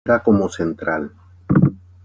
Juega 0.03 0.23
como 0.23 0.49
Central. 0.49 1.11